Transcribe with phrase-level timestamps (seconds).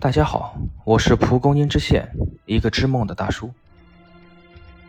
[0.00, 2.10] 大家好，我是蒲公英之线，
[2.46, 3.52] 一个织梦的大叔。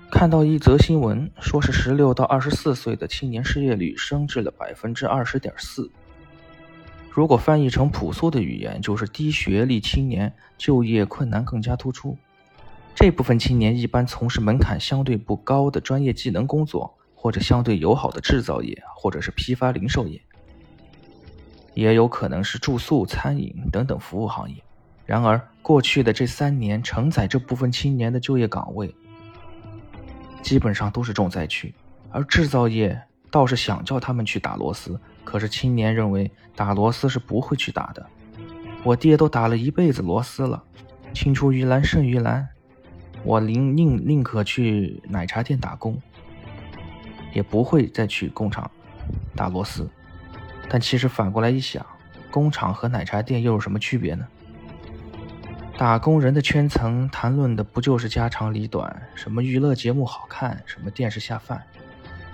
[0.09, 5.91] 看到一则新闻，说是十六到二十四岁的青年失业率升至了百分之二十点四。
[7.09, 12.17] 如果翻译成朴素的语言，就是低学历青年就业困难更加突出。
[12.95, 20.21] 这部分青年一般从事门槛相对不高的专业技能工作，或者相对友好的制造业，或者是批发零售业，
[21.73, 24.55] 也有可能是住宿、餐饮等等服务行业。
[25.05, 28.93] 然而，过去的这三年承载这部分青年的就业岗位，
[30.41, 31.73] 基本上都是重灾区。
[32.11, 38.05] 而制造业倒是想叫他们去打螺丝，可是青年认为打螺丝是不会去打的。
[38.83, 40.61] 我爹都打了一辈子螺丝了，
[41.13, 42.47] 青出于蓝胜于蓝，
[43.23, 46.01] 我宁宁宁可去奶茶店打工，
[47.33, 48.69] 也不会再去工厂
[49.35, 49.89] 打螺丝。
[50.69, 51.85] 但其实反过来一想，
[52.29, 54.27] 工厂和奶茶店又有什么区别呢？
[55.81, 61.59] 打工人的圈层谈论的不就是家长里短，什么娱乐节目好看，什么电视下饭，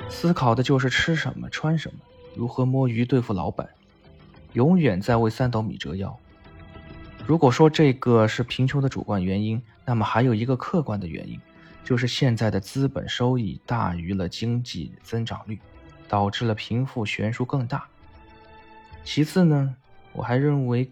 [0.09, 1.97] 思考的就是吃什么穿什么，
[2.35, 3.65] 如何摸鱼对付老板，
[4.51, 6.13] 永远在为三斗米折腰。
[7.25, 11.39] 如果说这个是贫穷的主观原因，那么还有一个客观的原因，
[11.85, 15.57] 就是现在的资本收益大于了经济增长率，
[16.09, 17.85] 导致了贫富悬殊更大。
[19.05, 19.73] 其次呢，
[20.11, 20.91] 我还认为。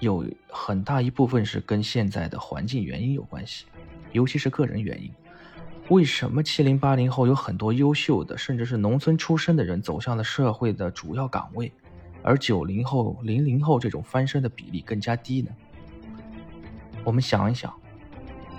[0.00, 3.66] 有很大一部分是跟现在的环境原因有关系，
[4.12, 5.12] 尤其是个人原因。
[5.90, 11.70] 为什么七零八零后有很多优秀的，甚至是农村出身的人走向了社会的主要岗位，
[12.22, 15.50] 而九零后、零零后这种翻身的比例更加低呢？
[17.04, 17.74] 我们想一想，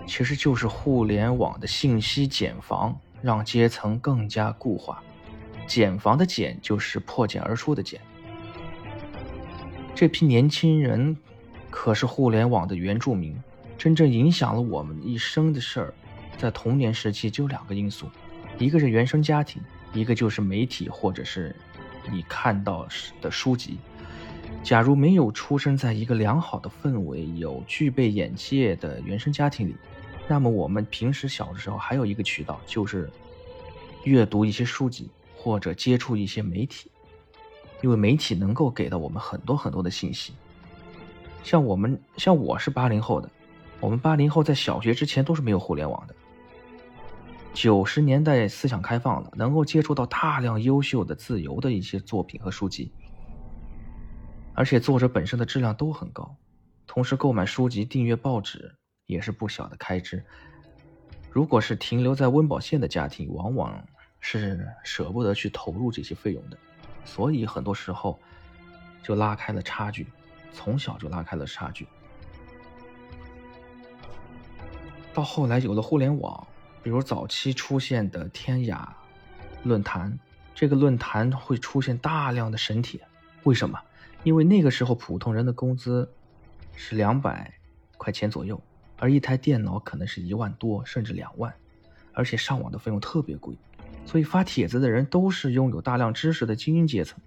[0.06, 5.02] 其实就是互联网的信息茧房，让阶层更加固化。
[5.66, 8.00] 茧房的茧就是破茧而出的茧。
[9.96, 11.18] 这批年轻人。
[11.72, 13.36] 可是互联网的原住民，
[13.78, 15.94] 真正影响了我们一生的事儿，
[16.38, 18.08] 在童年时期就两个因素，
[18.60, 19.60] 一个是原生家庭，
[19.94, 21.56] 一个就是媒体或者是
[22.12, 22.88] 你看到
[23.22, 23.80] 的书籍。
[24.62, 29.76] 假如没有出生在一个良好的氛围、有具备眼界的原生家庭里，
[30.28, 33.10] 那么我们平时小的时候还有一个渠道，就是
[34.04, 36.92] 阅读一些书籍或者接触一些媒体，
[37.82, 40.34] 因为媒体能够给到我们很多很多的信息。
[41.44, 43.30] 像我们，像我是八零后的，
[43.80, 46.16] 我们八零后在小学之前都是没有互联网的。
[47.54, 52.92] 九十年代思想开放了，能够接触到大量优秀的、自由的一些作品和书籍，
[54.54, 56.36] 而且作者本身的质量都很高。
[56.88, 58.74] 同时，购买书籍、订阅报纸
[59.06, 60.24] 也是不小的开支。
[61.30, 63.84] 如果是停留在温饱线的家庭，往往
[64.20, 66.58] 是舍不得去投入这些费用的，
[67.04, 68.18] 所以很多时候
[69.04, 70.08] 就拉开了差距。
[70.54, 71.88] 从小就拉开了差距，
[75.14, 76.48] 到后来有了互联网，
[76.84, 78.88] 比如早期出现的天涯
[79.64, 80.18] 论坛，
[80.54, 83.02] 这个论坛会出现大量的神帖，
[83.44, 83.80] 为什么？
[84.24, 86.08] 因为那个时候普通人的工资
[86.76, 87.54] 是两百
[87.98, 88.62] 块钱左右，
[88.98, 91.54] 而一台电脑可能是一万多甚至两万，
[92.14, 93.58] 而且上网的费用特别贵，
[94.06, 97.20] 所以发帖子的人都是拥有大量知识的精英阶层。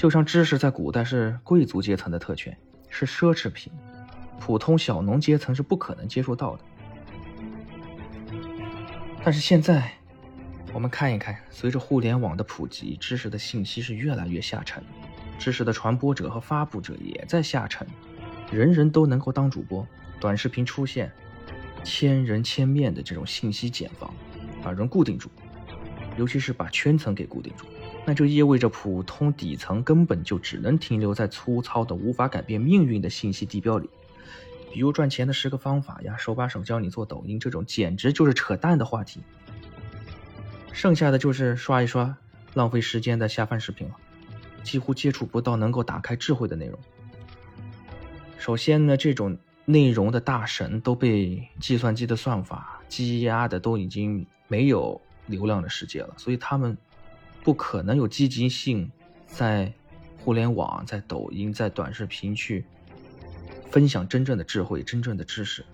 [0.00, 2.56] 就像知识在古代是贵族阶层的特权，
[2.88, 3.70] 是奢侈品，
[4.40, 6.64] 普通小农阶层是不可能接触到的。
[9.22, 9.92] 但是现在，
[10.72, 14.82] 我们看一看，随着互联网的普及，知识的信息是越来越下沉，
[15.38, 17.86] 知识的传播者和发布者也在下沉，
[18.50, 19.86] 人人都能够当主播，
[20.18, 21.12] 短视频出现，
[21.84, 24.10] 千人千面的这种信息茧房，
[24.62, 25.28] 把人固定住，
[26.16, 27.66] 尤其是把圈层给固定住。
[28.06, 33.88] 那就意味着普通底层根本就只能停留在粗糙的、无法改变命运的信息地标里，
[34.72, 39.20] 比如赚钱的十个方法呀，手把手教你做抖音这种简直就是扯淡的话题。
[40.72, 42.16] 剩下的就是刷一刷
[42.54, 43.94] 浪费时间的下饭视频了，
[44.64, 46.76] 几乎接触不到能够打开智慧的内容。
[48.38, 49.36] 首先呢，这种
[49.66, 56.76] 内容的大神都被计算机的算法积压的都已经没有流量的世界了，所以他们。
[57.42, 58.90] 不可能有积极性，
[59.26, 59.72] 在
[60.22, 62.64] 互联网、在抖音、在短视频去
[63.70, 65.64] 分享真正的智慧、真正的知识。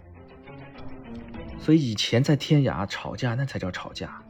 [1.59, 4.23] 所以以前在天涯吵架，那才叫吵架，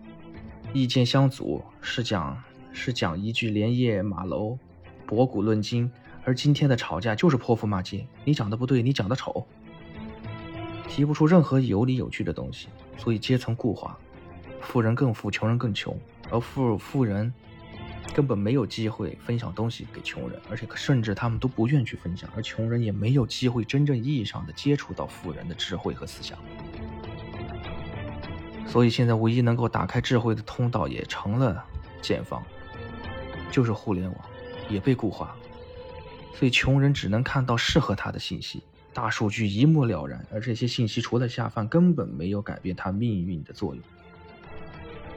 [0.73, 2.43] 意见相左是讲
[2.73, 4.59] 是讲一句连夜马楼，
[5.06, 5.91] 博古论今。
[6.25, 9.47] 而今天的吵架就是泼妇骂街，你讲的不对，你讲的丑，
[10.88, 12.69] 提不出任何有理有据的东西。
[12.97, 13.97] 所以阶层固化，
[14.61, 15.97] 富人更富，穷人更穷。
[16.31, 17.32] 而富富人
[18.14, 26.38] 根本没有机会分享东西给穷人，而且甚至他们都不愿去分享，而穷人也没有机会真正意义上的接触到富人的智慧和思想。
[28.67, 31.64] 所以现在唯一能够打开智慧的通道也成了
[32.02, 32.43] 茧房，
[33.50, 34.20] 就是互联网
[34.69, 35.37] 也被固化，
[36.34, 38.62] 所以穷人只能看到适合他的信息，
[38.93, 43.82] 大数据一目了然，而这些信息除了下饭，根本没有改变他命运的作用。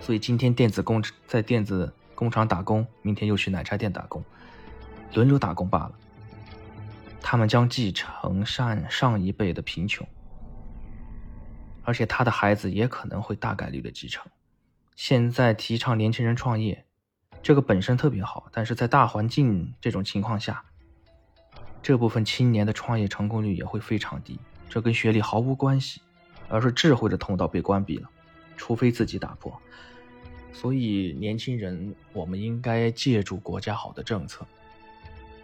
[0.01, 4.23] 所以今天电子工在电子工厂打工，明天又去奶茶店打工，
[5.13, 5.91] 轮流打工罢了。
[7.21, 10.07] 他们将继承上上一辈的贫穷。
[11.83, 14.23] 而且他的孩子也可能会大概率的继承。
[14.95, 16.85] 现在提倡年轻人创业，
[17.41, 20.63] 这个本身特别好，但是在大环境这种情况下，
[21.81, 24.39] 这部分青年的创业成功率也会非常低。
[24.69, 26.01] 这跟学历毫无关系，
[26.47, 28.09] 而是智慧的通道被关闭了，
[28.59, 29.59] 除非自己打破。
[30.51, 34.45] 所以，年轻人，我们应该借助国家好的政策，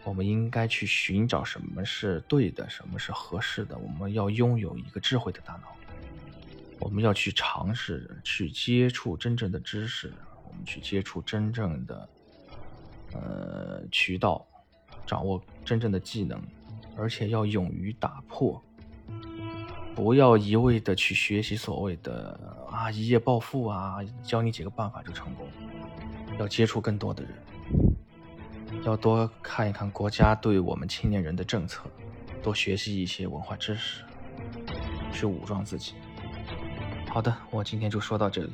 [0.04, 3.78] 我们应该去寻找什么是对的，什么是合适的。
[3.78, 5.74] 我们要拥有一个智慧的大脑。
[6.80, 10.12] 我们要去尝试去接触真正的知识，
[10.46, 12.10] 我们去接触真正的
[13.14, 14.46] 呃渠道，
[15.08, 16.38] 掌握真正的技能，
[16.98, 18.62] 而且要勇于打破，
[19.96, 25.48] 不要一味的去学习所谓的啊一夜暴富啊，教你几个办法就成功，
[26.38, 31.90] 要接触更多的人，要多看一看国家对我们青年人的政策，
[32.44, 34.04] 多学习一些文化知识，
[35.12, 35.96] 去武装自己。
[37.10, 38.54] 好的，我今天就说到这里。